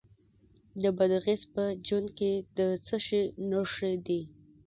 د 0.81 0.83
بادغیس 0.97 1.41
په 1.53 1.63
جوند 1.85 2.09
کې 2.17 2.31
د 2.57 2.59
څه 2.85 2.97
شي 3.05 3.21
نښې 3.49 3.93
دي؟ 4.05 4.21